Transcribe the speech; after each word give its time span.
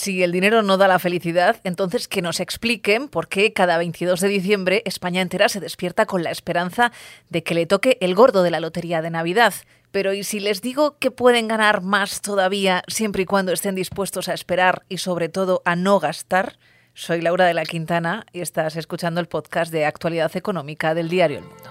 Si 0.00 0.22
el 0.22 0.32
dinero 0.32 0.62
no 0.62 0.78
da 0.78 0.88
la 0.88 0.98
felicidad, 0.98 1.60
entonces 1.62 2.08
que 2.08 2.22
nos 2.22 2.40
expliquen 2.40 3.06
por 3.06 3.28
qué 3.28 3.52
cada 3.52 3.76
22 3.76 4.18
de 4.20 4.28
diciembre 4.28 4.82
España 4.86 5.20
entera 5.20 5.50
se 5.50 5.60
despierta 5.60 6.06
con 6.06 6.22
la 6.22 6.30
esperanza 6.30 6.90
de 7.28 7.42
que 7.42 7.52
le 7.52 7.66
toque 7.66 7.98
el 8.00 8.14
gordo 8.14 8.42
de 8.42 8.50
la 8.50 8.60
lotería 8.60 9.02
de 9.02 9.10
Navidad. 9.10 9.52
Pero 9.90 10.14
¿y 10.14 10.24
si 10.24 10.40
les 10.40 10.62
digo 10.62 10.96
que 10.96 11.10
pueden 11.10 11.48
ganar 11.48 11.82
más 11.82 12.22
todavía 12.22 12.82
siempre 12.88 13.24
y 13.24 13.26
cuando 13.26 13.52
estén 13.52 13.74
dispuestos 13.74 14.30
a 14.30 14.32
esperar 14.32 14.84
y 14.88 14.96
sobre 14.96 15.28
todo 15.28 15.60
a 15.66 15.76
no 15.76 16.00
gastar? 16.00 16.56
Soy 16.94 17.20
Laura 17.20 17.44
de 17.44 17.52
la 17.52 17.66
Quintana 17.66 18.24
y 18.32 18.40
estás 18.40 18.76
escuchando 18.76 19.20
el 19.20 19.28
podcast 19.28 19.70
de 19.70 19.84
actualidad 19.84 20.34
económica 20.34 20.94
del 20.94 21.10
diario 21.10 21.40
El 21.40 21.44
Mundo. 21.44 21.69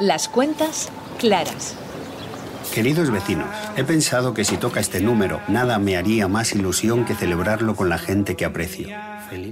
Las 0.00 0.30
cuentas 0.30 0.88
claras. 1.18 1.76
Queridos 2.72 3.10
vecinos, 3.10 3.50
he 3.76 3.84
pensado 3.84 4.32
que 4.32 4.46
si 4.46 4.56
toca 4.56 4.80
este 4.80 5.02
número, 5.02 5.42
nada 5.46 5.78
me 5.78 5.98
haría 5.98 6.26
más 6.26 6.54
ilusión 6.54 7.04
que 7.04 7.14
celebrarlo 7.14 7.76
con 7.76 7.90
la 7.90 7.98
gente 7.98 8.34
que 8.34 8.46
aprecio. 8.46 8.88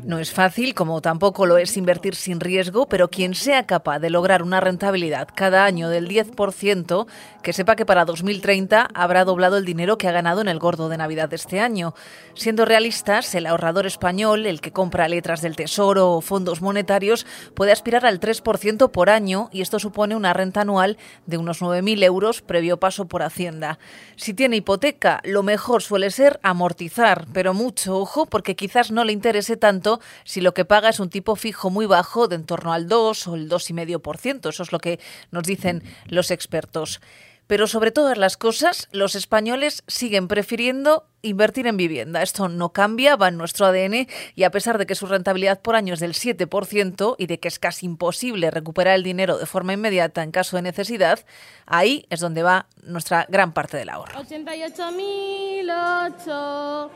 No 0.04 0.18
es 0.18 0.32
fácil, 0.32 0.74
como 0.74 1.00
tampoco 1.00 1.46
lo 1.46 1.56
es 1.56 1.76
invertir 1.76 2.16
sin 2.16 2.40
riesgo, 2.40 2.86
pero 2.88 3.10
quien 3.10 3.34
sea 3.34 3.64
capaz 3.64 4.00
de 4.00 4.10
lograr 4.10 4.42
una 4.42 4.60
rentabilidad 4.60 5.28
cada 5.32 5.64
año 5.64 5.88
del 5.88 6.08
10%, 6.08 7.06
que 7.42 7.52
sepa 7.52 7.76
que 7.76 7.86
para 7.86 8.04
2030 8.04 8.88
habrá 8.92 9.24
doblado 9.24 9.56
el 9.56 9.64
dinero 9.64 9.96
que 9.96 10.08
ha 10.08 10.12
ganado 10.12 10.40
en 10.40 10.48
el 10.48 10.58
gordo 10.58 10.88
de 10.88 10.96
Navidad 10.96 11.28
de 11.28 11.36
este 11.36 11.60
año. 11.60 11.94
Siendo 12.34 12.64
realistas, 12.64 13.34
el 13.36 13.46
ahorrador 13.46 13.86
español, 13.86 14.46
el 14.46 14.60
que 14.60 14.72
compra 14.72 15.08
letras 15.08 15.42
del 15.42 15.54
Tesoro 15.54 16.12
o 16.12 16.20
fondos 16.22 16.60
monetarios, 16.60 17.24
puede 17.54 17.70
aspirar 17.70 18.04
al 18.04 18.18
3% 18.18 18.90
por 18.90 19.10
año 19.10 19.48
y 19.52 19.60
esto 19.60 19.78
supone 19.78 20.16
una 20.16 20.32
renta 20.32 20.62
anual 20.62 20.98
de 21.26 21.38
unos 21.38 21.62
9.000 21.62 22.02
euros 22.02 22.42
previo 22.42 22.78
paso 22.78 23.06
por 23.06 23.22
Hacienda. 23.22 23.78
Si 24.16 24.34
tiene 24.34 24.56
hipoteca, 24.56 25.20
lo 25.22 25.44
mejor 25.44 25.82
suele 25.82 26.10
ser 26.10 26.40
amortizar, 26.42 27.26
pero 27.32 27.54
mucho 27.54 27.96
ojo 27.96 28.26
porque 28.26 28.56
quizás 28.56 28.90
no 28.90 29.04
le 29.04 29.12
interese 29.12 29.56
tanto 29.56 29.67
tanto 29.68 30.00
si 30.24 30.40
lo 30.40 30.54
que 30.54 30.64
paga 30.64 30.88
es 30.88 30.98
un 30.98 31.10
tipo 31.10 31.36
fijo 31.36 31.68
muy 31.68 31.84
bajo 31.84 32.26
de 32.26 32.36
en 32.36 32.44
torno 32.44 32.72
al 32.72 32.88
2 32.88 33.28
o 33.28 33.34
el 33.34 33.50
2,5%. 33.50 34.48
Eso 34.48 34.62
es 34.62 34.72
lo 34.72 34.78
que 34.78 34.98
nos 35.30 35.42
dicen 35.42 35.82
los 36.06 36.30
expertos. 36.30 37.02
Pero 37.46 37.66
sobre 37.66 37.90
todas 37.90 38.16
las 38.16 38.38
cosas, 38.38 38.88
los 38.92 39.14
españoles 39.14 39.82
siguen 39.86 40.28
prefiriendo 40.28 41.04
invertir 41.22 41.66
en 41.66 41.76
vivienda. 41.76 42.22
Esto 42.22 42.48
no 42.48 42.72
cambia, 42.72 43.16
va 43.16 43.28
en 43.28 43.36
nuestro 43.36 43.66
ADN 43.66 44.06
y 44.34 44.44
a 44.44 44.50
pesar 44.50 44.78
de 44.78 44.86
que 44.86 44.94
su 44.94 45.04
rentabilidad 45.06 45.60
por 45.60 45.74
año 45.74 45.92
es 45.94 46.00
del 46.00 46.14
7% 46.14 47.16
y 47.18 47.26
de 47.26 47.40
que 47.40 47.48
es 47.48 47.58
casi 47.58 47.84
imposible 47.86 48.50
recuperar 48.50 48.94
el 48.94 49.02
dinero 49.02 49.36
de 49.38 49.44
forma 49.46 49.74
inmediata 49.74 50.22
en 50.22 50.30
caso 50.30 50.56
de 50.56 50.62
necesidad, 50.62 51.26
ahí 51.66 52.06
es 52.08 52.20
donde 52.20 52.42
va 52.42 52.68
nuestra 52.82 53.26
gran 53.28 53.52
parte 53.52 53.76
del 53.76 53.90
ahorro. 53.90 54.18
88.008 54.20 56.90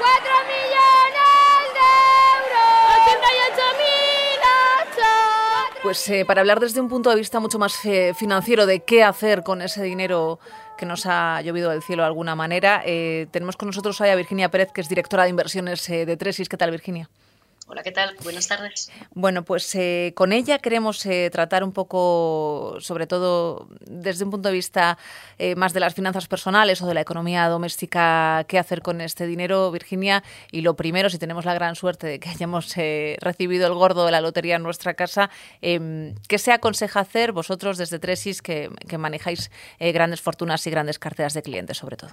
¡4 0.00 0.08
millones 0.48 1.12
de 1.12 1.12
euros! 1.12 1.29
¡88.008! 1.29 1.29
Pues 5.82 6.08
eh, 6.10 6.24
para 6.26 6.42
hablar 6.42 6.60
desde 6.60 6.80
un 6.80 6.88
punto 6.88 7.10
de 7.10 7.16
vista 7.16 7.40
mucho 7.40 7.58
más 7.58 7.74
financiero 8.14 8.66
de 8.66 8.80
qué 8.80 9.02
hacer 9.02 9.42
con 9.42 9.62
ese 9.62 9.82
dinero 9.82 10.38
que 10.80 10.86
nos 10.86 11.04
ha 11.04 11.42
llovido 11.42 11.70
del 11.70 11.82
cielo 11.82 12.02
de 12.02 12.06
alguna 12.06 12.34
manera, 12.34 12.82
eh, 12.86 13.26
tenemos 13.30 13.56
con 13.58 13.66
nosotros 13.66 14.00
hoy 14.00 14.08
a 14.08 14.14
Virginia 14.14 14.50
Pérez, 14.50 14.72
que 14.72 14.80
es 14.80 14.88
directora 14.88 15.24
de 15.24 15.30
inversiones 15.30 15.86
eh, 15.90 16.06
de 16.06 16.16
Tresis. 16.16 16.48
¿Qué 16.48 16.56
tal, 16.56 16.70
Virginia? 16.70 17.10
Hola, 17.70 17.84
¿qué 17.84 17.92
tal? 17.92 18.16
Buenas 18.24 18.48
tardes. 18.48 18.90
Bueno, 19.14 19.44
pues 19.44 19.72
eh, 19.76 20.12
con 20.16 20.32
ella 20.32 20.58
queremos 20.58 21.06
eh, 21.06 21.30
tratar 21.30 21.62
un 21.62 21.70
poco, 21.70 22.74
sobre 22.80 23.06
todo 23.06 23.68
desde 23.82 24.24
un 24.24 24.32
punto 24.32 24.48
de 24.48 24.54
vista 24.54 24.98
eh, 25.38 25.54
más 25.54 25.72
de 25.72 25.78
las 25.78 25.94
finanzas 25.94 26.26
personales 26.26 26.82
o 26.82 26.88
de 26.88 26.94
la 26.94 27.02
economía 27.02 27.46
doméstica, 27.46 28.44
qué 28.48 28.58
hacer 28.58 28.82
con 28.82 29.00
este 29.00 29.24
dinero, 29.24 29.70
Virginia. 29.70 30.24
Y 30.50 30.62
lo 30.62 30.74
primero, 30.74 31.10
si 31.10 31.18
tenemos 31.18 31.44
la 31.44 31.54
gran 31.54 31.76
suerte 31.76 32.08
de 32.08 32.18
que 32.18 32.30
hayamos 32.30 32.74
recibido 32.74 33.68
el 33.68 33.74
gordo 33.74 34.04
de 34.04 34.10
la 34.10 34.20
lotería 34.20 34.56
en 34.56 34.64
nuestra 34.64 34.94
casa, 34.94 35.30
em, 35.62 36.16
¿qué 36.26 36.38
se 36.38 36.50
aconseja 36.50 36.98
hacer 36.98 37.30
vosotros 37.30 37.78
desde 37.78 38.00
Tresis 38.00 38.42
que 38.42 38.68
manejáis 38.98 39.52
grandes 39.78 40.20
fortunas 40.20 40.66
y 40.66 40.70
grandes 40.70 40.98
carteras 40.98 41.34
de 41.34 41.42
clientes, 41.42 41.76
sobre 41.76 41.96
todo? 41.96 42.10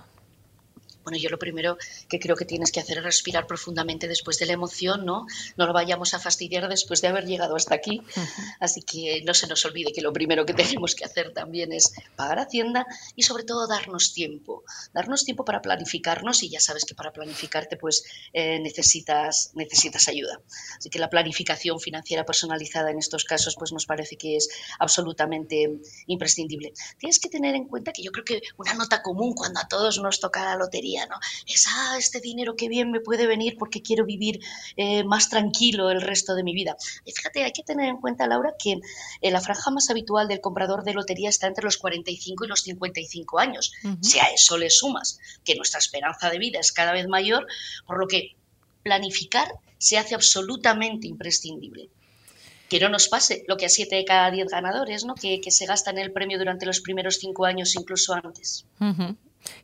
Bueno, 1.08 1.20
yo 1.20 1.30
lo 1.30 1.40
primero 1.40 1.78
que 2.10 2.20
creo 2.20 2.36
que 2.36 2.44
tienes 2.44 2.70
que 2.70 2.82
hacer 2.82 2.98
es 2.98 3.04
respirar 3.06 3.48
profundamente 3.48 4.10
después 4.10 4.40
de 4.40 4.46
la 4.46 4.52
emoción, 4.52 5.06
¿no? 5.06 5.26
No 5.56 5.66
lo 5.66 5.72
vayamos 5.72 6.14
a 6.14 6.20
fastidiar 6.20 6.68
después 6.68 7.00
de 7.00 7.08
haber 7.08 7.26
llegado 7.26 7.56
hasta 7.56 7.76
aquí. 7.76 8.02
Así 8.60 8.82
que 8.82 9.24
no 9.26 9.34
se 9.34 9.48
nos 9.48 9.64
olvide 9.64 9.94
que 9.94 10.02
lo 10.02 10.12
primero 10.12 10.46
que 10.46 10.54
tenemos 10.54 10.96
que 10.96 11.06
hacer 11.06 11.32
también 11.32 11.72
es 11.72 11.94
pagar 12.18 12.40
Hacienda 12.40 12.86
y 13.16 13.24
sobre 13.24 13.46
todo 13.46 13.68
darnos 13.68 14.14
tiempo. 14.14 14.66
Darnos 14.94 15.24
tiempo 15.24 15.46
para 15.46 15.62
planificarnos 15.62 16.44
y 16.44 16.50
ya 16.50 16.60
sabes 16.60 16.84
que 16.84 16.94
para 16.94 17.14
planificarte 17.14 17.78
pues 17.78 18.04
eh, 18.34 18.60
necesitas, 18.60 19.52
necesitas 19.54 20.10
ayuda. 20.10 20.42
Así 20.78 20.90
que 20.90 21.00
la 21.00 21.10
planificación 21.10 21.80
financiera 21.80 22.26
personalizada 22.26 22.92
en 22.92 22.98
estos 22.98 23.24
casos 23.24 23.56
pues 23.58 23.72
nos 23.72 23.86
parece 23.86 24.18
que 24.18 24.36
es 24.36 24.50
absolutamente 24.78 25.72
imprescindible. 26.08 26.74
Tienes 26.98 27.22
que 27.22 27.30
tener 27.30 27.56
en 27.56 27.70
cuenta 27.70 27.94
que 27.94 28.04
yo 28.04 28.12
creo 28.12 28.26
que 28.26 28.42
una 28.58 28.74
nota 28.74 29.02
común 29.02 29.34
cuando 29.34 29.62
a 29.62 29.70
todos 29.70 30.00
nos 30.00 30.20
toca 30.20 30.44
la 30.44 30.58
lotería 30.58 30.97
es, 31.46 31.66
ah, 31.70 31.96
este 31.98 32.20
dinero 32.20 32.56
que 32.56 32.70
bien 32.70 32.92
me 32.92 33.00
puede 33.00 33.28
venir 33.28 33.58
porque 33.58 33.82
quiero 33.82 34.06
vivir 34.06 34.40
eh, 34.76 35.04
más 35.04 35.30
tranquilo 35.30 35.92
el 35.92 36.02
resto 36.02 36.36
de 36.36 36.44
mi 36.44 36.54
vida. 36.54 36.78
Y 37.06 37.12
fíjate, 37.12 37.44
hay 37.44 37.52
que 37.52 37.64
tener 37.64 37.90
en 37.90 37.98
cuenta, 37.98 38.28
Laura, 38.28 38.54
que 38.58 38.80
eh, 39.22 39.32
la 39.32 39.42
franja 39.42 39.72
más 39.72 39.90
habitual 39.90 40.28
del 40.28 40.42
comprador 40.42 40.84
de 40.84 40.94
lotería 40.94 41.30
está 41.30 41.48
entre 41.48 41.64
los 41.64 41.78
45 41.78 42.46
y 42.46 42.48
los 42.48 42.62
55 42.62 43.40
años. 43.40 43.74
Si 44.02 44.20
a 44.20 44.26
eso 44.26 44.58
le 44.58 44.70
sumas 44.70 45.20
que 45.44 45.56
nuestra 45.56 45.80
esperanza 45.80 46.30
de 46.30 46.40
vida 46.40 46.60
es 46.60 46.72
cada 46.72 46.92
vez 46.92 47.08
mayor, 47.08 47.48
por 47.86 48.00
lo 48.00 48.08
que 48.08 48.36
planificar 48.84 49.52
se 49.78 49.98
hace 49.98 50.16
absolutamente 50.16 51.08
imprescindible 51.08 51.90
que 52.70 52.80
no 52.80 52.90
nos 52.90 53.08
pase 53.08 53.44
lo 53.48 53.56
que 53.58 53.66
a 53.66 53.70
7 53.70 53.96
de 53.96 54.06
cada 54.06 54.30
10 54.30 54.50
ganadores, 54.50 55.06
¿no? 55.06 55.16
que, 55.16 55.40
se 55.50 55.66
gastan 55.66 55.98
el 55.98 56.12
premio 56.12 56.38
durante 56.38 56.66
los 56.66 56.82
primeros 56.82 57.16
5 57.16 57.46
años, 57.46 57.76
incluso 57.76 58.14
antes 58.14 58.66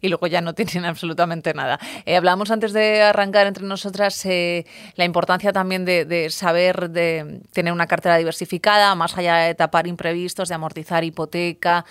y 0.02 0.10
luego 0.10 0.28
ya 0.28 0.42
no 0.42 0.54
tienen 0.54 0.86
absolutamente 0.86 1.54
nada. 1.54 1.80
Eh, 2.06 2.16
hablamos 2.16 2.52
antes 2.52 2.74
de 2.74 3.02
arrancar 3.02 3.48
entre 3.48 3.66
nosotras 3.66 4.26
eh, 4.26 4.66
la 4.96 5.06
importancia 5.06 5.54
también 5.54 5.86
de, 5.86 6.06
de, 6.06 6.30
saber 6.30 6.90
de 6.90 7.42
tener 7.52 7.74
una 7.74 7.88
cartera 7.88 8.18
diversificada, 8.18 8.96
más 8.96 9.18
allá 9.18 9.38
de 9.38 9.56
tapar 9.56 9.88
imprevistos, 9.88 10.50
de 10.50 10.56
amortizar 10.56 11.04
hipoteca 11.04 11.86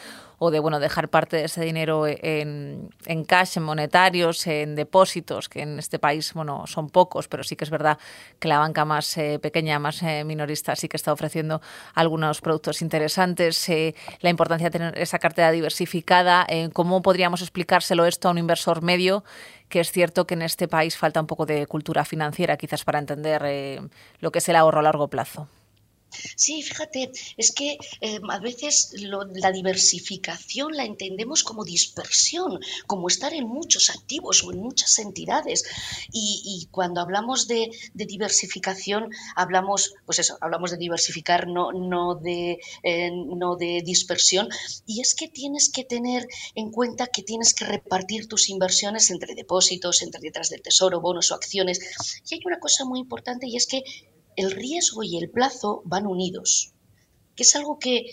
o 0.44 0.50
de 0.50 0.58
bueno 0.58 0.80
dejar 0.80 1.08
parte 1.08 1.36
de 1.36 1.44
ese 1.44 1.62
dinero 1.62 2.04
en, 2.08 2.90
en, 3.06 3.24
cash, 3.24 3.58
en 3.58 3.62
monetarios, 3.62 4.44
en 4.48 4.74
depósitos, 4.74 5.48
que 5.48 5.62
en 5.62 5.78
este 5.78 6.00
país 6.00 6.34
bueno 6.34 6.66
son 6.66 6.90
pocos, 6.90 7.28
pero 7.28 7.44
sí 7.44 7.54
que 7.54 7.62
es 7.62 7.70
verdad 7.70 7.96
que 8.40 8.48
la 8.48 8.58
banca 8.58 8.84
más 8.84 9.16
eh, 9.18 9.38
pequeña, 9.38 9.78
más 9.78 10.02
eh, 10.02 10.24
minorista, 10.24 10.74
sí 10.74 10.88
que 10.88 10.96
está 10.96 11.12
ofreciendo 11.12 11.60
algunos 11.94 12.40
productos 12.40 12.82
interesantes. 12.82 13.68
Eh, 13.68 13.94
la 14.20 14.30
importancia 14.30 14.68
de 14.68 14.72
tener 14.72 14.98
esa 14.98 15.20
cartera 15.20 15.52
diversificada, 15.52 16.44
¿cómo 16.72 17.02
podríamos 17.02 17.40
explicárselo 17.40 18.04
esto 18.06 18.26
a 18.26 18.32
un 18.32 18.38
inversor 18.38 18.82
medio? 18.82 19.22
que 19.68 19.80
es 19.80 19.90
cierto 19.90 20.26
que 20.26 20.34
en 20.34 20.42
este 20.42 20.68
país 20.68 20.98
falta 20.98 21.18
un 21.18 21.26
poco 21.26 21.46
de 21.46 21.66
cultura 21.66 22.04
financiera, 22.04 22.58
quizás 22.58 22.84
para 22.84 22.98
entender 22.98 23.88
lo 24.20 24.30
que 24.30 24.40
es 24.40 24.48
el 24.50 24.56
ahorro 24.56 24.80
a 24.80 24.82
largo 24.82 25.08
plazo. 25.08 25.48
Sí, 26.36 26.62
fíjate, 26.62 27.10
es 27.36 27.52
que 27.52 27.78
eh, 28.00 28.20
a 28.28 28.38
veces 28.38 28.92
la 28.94 29.52
diversificación 29.52 30.76
la 30.76 30.84
entendemos 30.84 31.42
como 31.42 31.64
dispersión, 31.64 32.60
como 32.86 33.08
estar 33.08 33.32
en 33.32 33.46
muchos 33.46 33.90
activos 33.90 34.42
o 34.44 34.52
en 34.52 34.58
muchas 34.60 34.98
entidades. 34.98 35.64
Y, 36.12 36.68
cuando 36.70 37.00
hablamos 37.00 37.48
de, 37.48 37.70
diversificación, 37.94 39.10
hablamos, 39.36 39.94
pues 40.06 40.18
eso, 40.18 40.36
hablamos 40.40 40.70
de 40.70 40.76
diversificar, 40.76 41.46
no, 41.46 41.72
no, 41.72 42.14
de, 42.14 42.58
eh, 42.82 43.10
no 43.10 43.56
de 43.56 43.82
dispersión. 43.84 44.48
Y 44.86 45.00
es 45.00 45.14
que 45.14 45.28
tienes 45.28 45.70
que 45.70 45.84
tener 45.84 46.26
en 46.54 46.70
cuenta 46.70 47.06
que 47.06 47.22
tienes 47.22 47.54
que 47.54 47.64
repartir 47.64 48.28
tus 48.28 48.48
inversiones 48.48 49.10
entre 49.10 49.34
depósitos, 49.34 50.02
entre 50.02 50.20
letras 50.20 50.50
del 50.50 50.62
tesoro, 50.62 51.00
bonos 51.00 51.30
o 51.30 51.34
acciones. 51.34 51.80
Y 52.28 52.34
hay 52.34 52.40
una 52.44 52.60
cosa 52.60 52.84
muy 52.84 53.00
importante 53.00 53.46
y 53.46 53.56
es 53.56 53.66
que 53.66 53.82
el 54.36 54.50
riesgo 54.50 55.02
y 55.02 55.16
el 55.16 55.30
plazo 55.30 55.82
van 55.84 56.06
unidos 56.06 56.71
que 57.36 57.42
es 57.44 57.56
algo 57.56 57.78
que, 57.78 58.12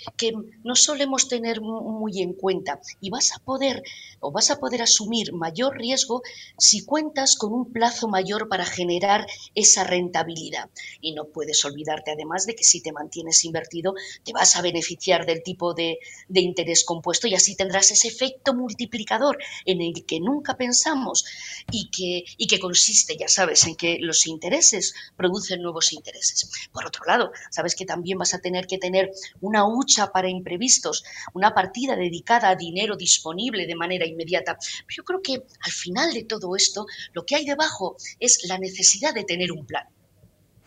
no 0.64 0.76
solemos 0.76 1.28
tener 1.28 1.62
muy 1.62 2.22
en 2.22 2.34
cuenta 2.34 2.80
y 3.02 3.10
vas 3.10 3.34
a 3.34 3.40
poder 3.40 3.84
o 4.20 4.32
vas 4.32 4.52
a 4.52 4.60
poder 4.60 4.82
asumir 4.82 5.34
mayor 5.34 5.78
riesgo 5.78 6.22
si 6.58 6.86
cuentas 6.86 7.36
con 7.36 7.54
un 7.54 7.72
plazo 7.72 8.08
mayor 8.08 8.48
para 8.50 8.66
generar 8.66 9.26
esa 9.56 9.84
rentabilidad. 9.84 10.70
Y 11.02 11.14
no 11.14 11.26
puedes 11.26 11.64
olvidarte 11.66 12.12
además 12.12 12.46
de 12.46 12.56
que 12.56 12.64
si 12.64 12.82
te 12.82 12.92
mantienes 12.92 13.44
invertido 13.46 13.94
te 14.24 14.34
vas 14.34 14.56
a 14.56 14.62
beneficiar 14.62 15.26
del 15.26 15.42
tipo 15.44 15.74
de, 15.74 16.00
de 16.28 16.42
interés 16.42 16.84
compuesto 16.84 17.28
y 17.28 17.36
así 17.36 17.56
tendrás 17.56 17.92
ese 17.92 18.08
efecto 18.08 18.54
multiplicador 18.54 19.38
en 19.66 19.82
el 19.82 20.06
que 20.06 20.20
nunca 20.20 20.58
pensamos 20.58 21.26
y 21.72 21.90
que, 21.90 22.26
y 22.38 22.48
que 22.48 22.60
consiste, 22.60 23.18
ya 23.18 23.28
sabes, 23.28 23.66
en 23.66 23.76
que 23.76 23.98
los 24.00 24.28
intereses 24.28 24.94
producen 25.16 25.62
nuevos 25.62 25.94
intereses. 25.94 26.50
Por 26.72 26.86
otro 26.86 27.06
lado, 27.06 27.32
sabes 27.52 27.76
que 27.76 27.86
también 27.86 28.18
vas 28.18 28.34
a 28.34 28.40
tener 28.40 28.68
que 28.68 28.78
tener 28.78 29.09
una 29.42 29.68
hucha 29.68 30.12
para 30.12 30.30
imprevistos, 30.30 31.04
una 31.34 31.54
partida 31.54 31.96
dedicada 31.96 32.50
a 32.50 32.56
dinero 32.56 32.96
disponible 32.96 33.66
de 33.66 33.76
manera 33.76 34.06
inmediata. 34.06 34.58
Pero 34.88 34.96
yo 34.98 35.04
creo 35.04 35.22
que 35.22 35.34
al 35.62 35.72
final 35.72 36.14
de 36.14 36.24
todo 36.24 36.56
esto, 36.56 36.86
lo 37.14 37.26
que 37.26 37.36
hay 37.36 37.46
debajo 37.46 37.98
es 38.20 38.48
la 38.48 38.58
necesidad 38.58 39.14
de 39.14 39.24
tener 39.24 39.52
un 39.52 39.66
plan, 39.66 39.88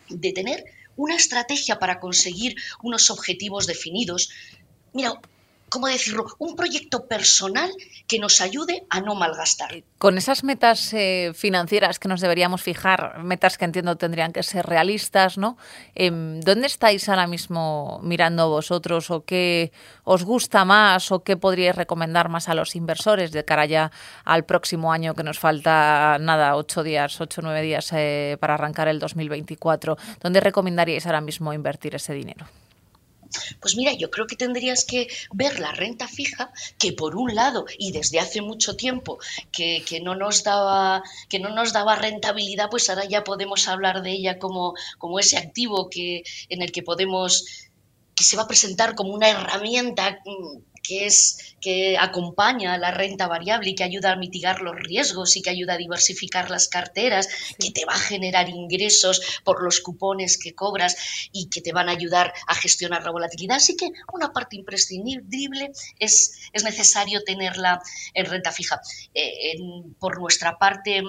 de 0.09 0.31
tener 0.31 0.63
una 0.95 1.15
estrategia 1.15 1.79
para 1.79 1.99
conseguir 1.99 2.55
unos 2.81 3.09
objetivos 3.09 3.67
definidos. 3.67 4.29
Mira, 4.93 5.19
¿cómo 5.73 5.87
decirlo? 5.87 6.27
Un 6.37 6.55
proyecto 6.55 7.07
personal 7.07 7.71
que 8.07 8.19
nos 8.19 8.41
ayude 8.41 8.85
a 8.91 9.01
no 9.01 9.15
malgastar. 9.15 9.73
Eh, 9.73 9.83
con 9.97 10.19
esas 10.19 10.43
metas 10.43 10.93
eh, 10.93 11.31
financieras 11.33 11.97
que 11.97 12.07
nos 12.07 12.21
deberíamos 12.21 12.61
fijar, 12.61 13.23
metas 13.23 13.57
que 13.57 13.65
entiendo 13.65 13.95
tendrían 13.95 14.33
que 14.33 14.43
ser 14.43 14.67
realistas, 14.67 15.39
¿no? 15.39 15.57
Em, 15.95 16.39
¿Dónde 16.41 16.67
estáis 16.67 17.09
ahora 17.09 17.25
mismo 17.25 17.99
mirando 18.03 18.49
vosotros 18.49 19.09
o 19.09 19.25
qué 19.25 19.71
os 20.03 20.23
gusta 20.23 20.63
más 20.63 21.11
o 21.11 21.23
qué 21.23 21.37
podríais 21.37 21.75
recomendar 21.75 22.29
más 22.29 22.49
a 22.49 22.53
los 22.53 22.75
inversores 22.75 23.31
de 23.31 23.43
cara 23.43 23.65
ya 23.65 23.91
al 24.25 24.45
próximo 24.45 24.93
año 24.93 25.15
que 25.15 25.23
nos 25.23 25.39
falta 25.39 26.17
nada, 26.19 26.55
ocho 26.55 26.83
días, 26.83 27.19
ocho, 27.19 27.41
nueve 27.41 27.63
días 27.63 27.89
eh, 27.93 28.37
para 28.39 28.53
arrancar 28.53 28.87
el 28.89 28.99
2024? 28.99 29.97
¿Dónde 30.21 30.39
recomendaríais 30.39 31.07
ahora 31.07 31.21
mismo 31.21 31.51
invertir 31.51 31.95
ese 31.95 32.13
dinero? 32.13 32.45
Pues 33.59 33.75
mira, 33.75 33.93
yo 33.93 34.09
creo 34.09 34.27
que 34.27 34.35
tendrías 34.35 34.85
que 34.85 35.07
ver 35.33 35.59
la 35.59 35.71
renta 35.71 36.07
fija, 36.07 36.51
que 36.77 36.93
por 36.93 37.15
un 37.15 37.35
lado, 37.35 37.65
y 37.77 37.91
desde 37.91 38.19
hace 38.19 38.41
mucho 38.41 38.75
tiempo, 38.75 39.19
que, 39.51 39.83
no, 40.03 40.15
nos 40.15 40.43
daba, 40.43 41.03
que 41.29 41.39
no 41.39 41.49
nos 41.49 41.73
daba 41.73 41.95
rentabilidad, 41.95 42.69
pues 42.69 42.89
ahora 42.89 43.05
ya 43.05 43.23
podemos 43.23 43.67
hablar 43.67 44.01
de 44.01 44.11
ella 44.11 44.39
como, 44.39 44.73
como 44.97 45.19
ese 45.19 45.37
activo 45.37 45.89
que, 45.89 46.23
en 46.49 46.61
el 46.61 46.71
que 46.71 46.83
podemos 46.83 47.45
que 48.15 48.23
se 48.23 48.35
va 48.37 48.43
a 48.43 48.47
presentar 48.47 48.95
como 48.95 49.13
una 49.13 49.29
herramienta 49.29 50.19
mm, 50.25 50.73
que 50.83 51.05
es 51.05 51.55
que 51.61 51.97
acompaña 51.97 52.77
la 52.77 52.91
renta 52.91 53.27
variable 53.27 53.69
y 53.69 53.75
que 53.75 53.85
ayuda 53.85 54.11
a 54.11 54.15
mitigar 54.17 54.61
los 54.61 54.75
riesgos 54.75 55.37
y 55.37 55.41
que 55.41 55.49
ayuda 55.49 55.73
a 55.73 55.77
diversificar 55.77 56.51
las 56.51 56.67
carteras, 56.67 57.29
que 57.57 57.71
te 57.71 57.85
va 57.85 57.93
a 57.93 57.99
generar 57.99 58.49
ingresos 58.49 59.21
por 59.45 59.63
los 59.63 59.79
cupones 59.79 60.37
que 60.37 60.53
cobras 60.53 61.29
y 61.31 61.47
que 61.49 61.61
te 61.61 61.71
van 61.71 61.87
a 61.87 61.93
ayudar 61.93 62.33
a 62.47 62.55
gestionar 62.55 63.03
la 63.03 63.11
volatilidad. 63.11 63.57
Así 63.57 63.77
que 63.77 63.89
una 64.11 64.33
parte 64.33 64.57
imprescindible 64.57 65.71
es, 65.99 66.49
es 66.51 66.63
necesario 66.65 67.23
tenerla 67.23 67.81
en 68.13 68.25
renta 68.25 68.51
fija. 68.51 68.81
Eh, 69.13 69.55
por 69.99 70.19
nuestra 70.19 70.57
parte, 70.57 71.01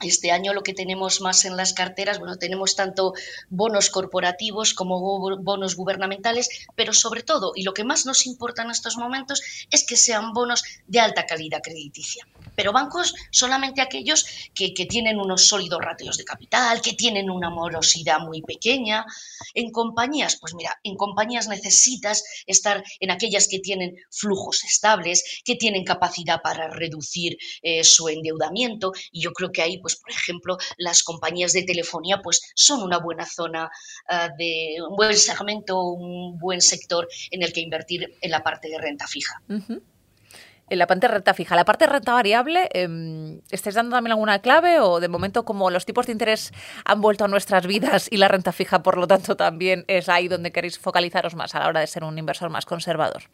este 0.00 0.30
año 0.30 0.52
lo 0.52 0.62
que 0.62 0.74
tenemos 0.74 1.20
más 1.20 1.44
en 1.44 1.56
las 1.56 1.72
carteras, 1.72 2.18
bueno, 2.18 2.36
tenemos 2.36 2.76
tanto 2.76 3.14
bonos 3.48 3.90
corporativos 3.90 4.74
como 4.74 5.00
bonos 5.38 5.76
gubernamentales, 5.76 6.48
pero 6.74 6.92
sobre 6.92 7.22
todo, 7.22 7.52
y 7.54 7.62
lo 7.62 7.74
que 7.74 7.84
más 7.84 8.06
nos 8.06 8.26
importa 8.26 8.62
en 8.62 8.70
estos 8.70 8.96
momentos, 8.96 9.42
es 9.70 9.84
que 9.86 9.96
sean 9.96 10.32
bonos 10.32 10.64
de 10.86 11.00
alta 11.00 11.26
calidad 11.26 11.62
crediticia. 11.62 12.26
Pero 12.54 12.72
bancos 12.72 13.14
solamente 13.30 13.80
aquellos 13.80 14.24
que, 14.54 14.72
tienen 14.84 15.18
unos 15.18 15.48
sólidos 15.48 15.80
ratios 15.80 16.18
de 16.18 16.24
capital, 16.24 16.80
que 16.82 16.92
tienen 16.92 17.30
una 17.30 17.50
morosidad 17.50 18.20
muy 18.20 18.42
pequeña. 18.42 19.06
En 19.54 19.70
compañías, 19.70 20.36
pues 20.40 20.54
mira, 20.54 20.78
en 20.82 20.96
compañías 20.96 21.48
necesitas 21.48 22.22
estar 22.46 22.84
en 23.00 23.10
aquellas 23.10 23.48
que 23.48 23.60
tienen 23.60 23.96
flujos 24.10 24.62
estables, 24.64 25.42
que 25.44 25.56
tienen 25.56 25.84
capacidad 25.84 26.42
para 26.42 26.68
reducir 26.68 27.38
eh, 27.62 27.82
su 27.82 28.08
endeudamiento, 28.08 28.92
y 29.10 29.22
yo 29.22 29.32
creo 29.32 29.50
que 29.50 29.62
ahí 29.62 29.78
pues 29.78 29.96
por 29.96 30.10
ejemplo, 30.10 30.58
las 30.76 31.02
compañías 31.02 31.52
de 31.52 31.62
telefonía 31.62 32.20
pues 32.22 32.40
son 32.54 32.82
una 32.82 32.98
buena 32.98 33.26
zona 33.26 33.70
ah, 34.08 34.28
de 34.36 34.76
un 34.88 34.96
buen 34.96 35.16
segmento, 35.16 35.80
un 35.82 36.38
buen 36.38 36.60
sector 36.60 37.08
en 37.30 37.42
el 37.42 37.52
que 37.52 37.60
invertir 37.60 38.16
en 38.20 38.30
la 38.30 38.42
parte 38.42 38.68
de 38.68 38.78
renta 38.78 39.06
fija. 39.06 39.42
En 40.70 40.78
la 40.78 40.86
parte 40.86 41.06
de 41.06 41.12
renta 41.12 41.34
fija. 41.34 41.54
La 41.56 41.64
parte 41.64 41.84
de 41.84 41.92
renta 41.92 42.12
variable, 42.14 42.68
eh, 42.72 43.40
¿estáis 43.50 43.74
dando 43.74 43.94
también 43.94 44.12
alguna 44.12 44.38
clave 44.38 44.80
o 44.80 44.98
de 44.98 45.08
momento 45.08 45.44
como 45.44 45.70
los 45.70 45.84
tipos 45.84 46.06
de 46.06 46.12
interés 46.12 46.52
han 46.86 47.02
vuelto 47.02 47.24
a 47.24 47.28
nuestras 47.28 47.66
vidas 47.66 48.08
y 48.10 48.16
la 48.16 48.28
renta 48.28 48.50
fija, 48.50 48.82
por 48.82 48.96
lo 48.96 49.06
tanto, 49.06 49.36
también 49.36 49.84
es 49.88 50.08
ahí 50.08 50.26
donde 50.28 50.52
queréis 50.52 50.78
focalizaros 50.78 51.34
más 51.34 51.54
a 51.54 51.60
la 51.60 51.68
hora 51.68 51.80
de 51.80 51.86
ser 51.86 52.02
un 52.04 52.18
inversor 52.18 52.48
más 52.48 52.64
conservador? 52.64 53.24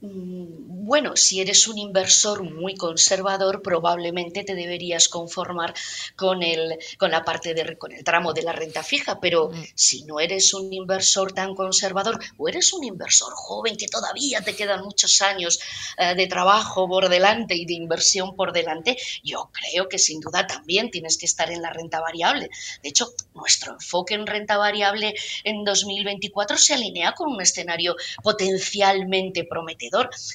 Mm, 0.00 0.86
bueno, 0.86 1.16
si 1.16 1.40
eres 1.40 1.66
un 1.66 1.76
inversor 1.76 2.44
muy 2.44 2.76
conservador, 2.76 3.62
probablemente 3.62 4.44
te 4.44 4.54
deberías 4.54 5.08
conformar 5.08 5.74
con 6.14 6.44
el, 6.44 6.78
con 6.98 7.10
la 7.10 7.24
parte 7.24 7.52
de, 7.52 7.76
con 7.76 7.90
el 7.90 8.04
tramo 8.04 8.32
de 8.32 8.42
la 8.42 8.52
renta 8.52 8.84
fija, 8.84 9.18
pero 9.20 9.50
mm. 9.50 9.64
si 9.74 10.04
no 10.04 10.20
eres 10.20 10.54
un 10.54 10.72
inversor 10.72 11.32
tan 11.32 11.54
conservador 11.56 12.20
o 12.36 12.48
eres 12.48 12.72
un 12.72 12.84
inversor 12.84 13.32
joven 13.34 13.76
que 13.76 13.88
todavía 13.88 14.40
te 14.40 14.54
quedan 14.54 14.84
muchos 14.84 15.20
años 15.20 15.58
eh, 15.98 16.14
de 16.14 16.26
trabajo 16.28 16.88
por 16.88 17.08
delante 17.08 17.56
y 17.56 17.66
de 17.66 17.74
inversión 17.74 18.36
por 18.36 18.52
delante, 18.52 18.96
yo 19.24 19.50
creo 19.52 19.88
que 19.88 19.98
sin 19.98 20.20
duda 20.20 20.46
también 20.46 20.92
tienes 20.92 21.18
que 21.18 21.26
estar 21.26 21.50
en 21.50 21.60
la 21.60 21.72
renta 21.72 22.00
variable. 22.00 22.50
De 22.84 22.88
hecho, 22.88 23.12
nuestro 23.34 23.72
enfoque 23.72 24.14
en 24.14 24.28
renta 24.28 24.56
variable 24.56 25.14
en 25.42 25.64
2024 25.64 26.56
se 26.56 26.74
alinea 26.74 27.12
con 27.12 27.32
un 27.32 27.40
escenario 27.40 27.96
potencialmente 28.22 29.44
prometedor 29.44 29.87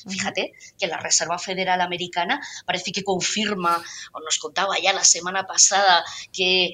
Fíjate 0.08 0.54
que 0.78 0.88
la 0.88 0.98
Reserva 0.98 1.38
Federal 1.38 1.82
Americana 1.82 2.42
parece 2.66 2.92
que 2.92 3.04
confirma, 3.04 3.84
o 4.14 4.20
nos 4.20 4.38
contaba 4.38 4.76
ya 4.82 4.94
la 4.94 5.04
semana 5.04 5.46
pasada, 5.46 6.04
que 6.32 6.74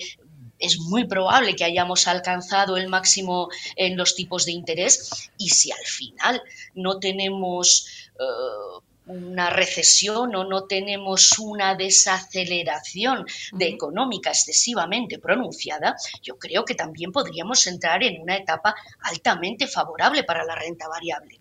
es 0.60 0.78
muy 0.78 1.08
probable 1.08 1.56
que 1.56 1.64
hayamos 1.64 2.08
alcanzado 2.08 2.78
el 2.78 2.90
máximo 2.90 3.50
en 3.76 3.98
los 3.98 4.16
tipos 4.16 4.46
de 4.46 4.52
interés. 4.52 5.10
Y 5.38 5.50
si 5.50 5.72
al 5.72 5.86
final 5.86 6.42
no 6.76 7.00
tenemos 7.00 8.10
eh, 8.20 8.84
una 9.10 9.50
recesión 9.50 10.36
o 10.36 10.44
no 10.44 10.66
tenemos 10.66 11.40
una 11.40 11.76
desaceleración 11.76 13.26
de 13.54 13.68
económica 13.68 14.30
excesivamente 14.30 15.18
pronunciada, 15.18 15.96
yo 16.22 16.38
creo 16.38 16.64
que 16.64 16.76
también 16.76 17.12
podríamos 17.12 17.66
entrar 17.66 18.04
en 18.04 18.22
una 18.22 18.38
etapa 18.38 18.76
altamente 19.02 19.66
favorable 19.66 20.24
para 20.24 20.46
la 20.46 20.56
renta 20.56 20.88
variable. 20.88 21.40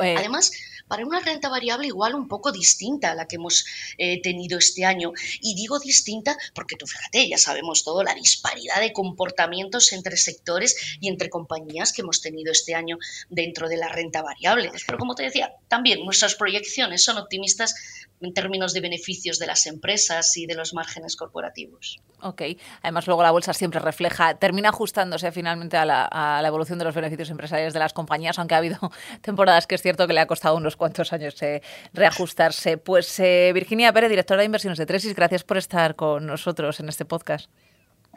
Eh, 0.00 0.14
Además, 0.16 0.52
para 0.88 1.04
una 1.04 1.20
renta 1.20 1.48
variable 1.48 1.88
igual 1.88 2.14
un 2.14 2.28
poco 2.28 2.52
distinta 2.52 3.10
a 3.10 3.14
la 3.14 3.26
que 3.26 3.36
hemos 3.36 3.64
eh, 3.98 4.20
tenido 4.22 4.58
este 4.58 4.84
año. 4.84 5.12
Y 5.40 5.54
digo 5.54 5.78
distinta 5.78 6.36
porque 6.54 6.76
tú 6.76 6.86
fíjate, 6.86 7.28
ya 7.28 7.38
sabemos 7.38 7.84
todo, 7.84 8.02
la 8.02 8.14
disparidad 8.14 8.80
de 8.80 8.92
comportamientos 8.92 9.92
entre 9.92 10.16
sectores 10.16 10.96
y 11.00 11.08
entre 11.08 11.30
compañías 11.30 11.92
que 11.92 12.02
hemos 12.02 12.20
tenido 12.20 12.52
este 12.52 12.74
año 12.74 12.98
dentro 13.28 13.68
de 13.68 13.76
la 13.76 13.88
renta 13.88 14.22
variable. 14.22 14.70
Pero 14.86 14.98
como 14.98 15.14
te 15.14 15.24
decía, 15.24 15.52
también 15.68 16.04
nuestras 16.04 16.34
proyecciones 16.34 17.02
son 17.02 17.18
optimistas 17.18 17.74
en 18.20 18.32
términos 18.32 18.72
de 18.72 18.80
beneficios 18.80 19.38
de 19.38 19.46
las 19.46 19.66
empresas 19.66 20.36
y 20.36 20.46
de 20.46 20.54
los 20.54 20.72
márgenes 20.72 21.16
corporativos. 21.16 22.00
Ok, 22.22 22.42
además 22.82 23.06
luego 23.06 23.22
la 23.22 23.30
bolsa 23.30 23.52
siempre 23.52 23.78
refleja, 23.78 24.38
termina 24.38 24.70
ajustándose 24.70 25.32
finalmente 25.32 25.76
a 25.76 25.84
la, 25.84 26.04
a 26.04 26.40
la 26.40 26.48
evolución 26.48 26.78
de 26.78 26.86
los 26.86 26.94
beneficios 26.94 27.28
empresariales 27.28 27.74
de 27.74 27.78
las 27.78 27.92
compañías, 27.92 28.38
aunque 28.38 28.54
ha 28.54 28.58
habido 28.58 28.78
temporadas 29.20 29.66
que 29.66 29.74
es 29.74 29.82
cierto 29.86 30.08
que 30.08 30.14
le 30.14 30.20
ha 30.20 30.26
costado 30.26 30.56
unos 30.56 30.74
cuantos 30.74 31.12
años 31.12 31.40
eh, 31.42 31.62
reajustarse. 31.92 32.76
Pues 32.76 33.20
eh, 33.20 33.52
Virginia 33.54 33.92
Pérez, 33.92 34.10
directora 34.10 34.40
de 34.40 34.46
inversiones 34.46 34.78
de 34.78 34.84
Tresis, 34.86 35.14
gracias 35.14 35.44
por 35.44 35.58
estar 35.58 35.94
con 35.94 36.26
nosotros 36.26 36.80
en 36.80 36.88
este 36.88 37.04
podcast. 37.04 37.48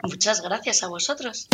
Muchas 0.02 0.42
gracias 0.42 0.82
a 0.82 0.88
vosotros. 0.88 1.46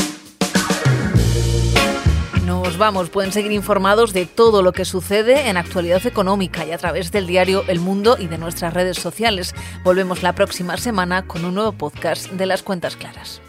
Nos 2.46 2.78
vamos, 2.78 3.11
pueden 3.11 3.30
seguir 3.30 3.52
informados 3.52 4.14
de 4.14 4.25
todo 4.25 4.62
lo 4.62 4.73
que 4.73 4.87
sucede 4.87 5.50
en 5.50 5.58
actualidad 5.58 6.06
económica 6.06 6.64
y 6.64 6.73
a 6.73 6.78
través 6.78 7.12
del 7.12 7.26
diario 7.26 7.64
El 7.68 7.80
Mundo 7.80 8.16
y 8.18 8.26
de 8.26 8.38
nuestras 8.38 8.73
redes 8.73 8.96
sociales. 8.96 9.54
Volvemos 9.85 10.23
la 10.23 10.32
próxima 10.32 10.78
semana 10.78 11.26
con 11.26 11.44
un 11.44 11.56
nuevo 11.56 11.73
podcast 11.73 12.30
de 12.30 12.46
las 12.46 12.62
cuentas 12.62 12.96
claras. 12.96 13.42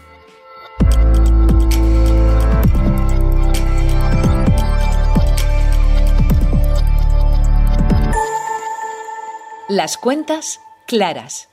Las 9.68 9.98
cuentas 9.98 10.62
claras 10.86 11.50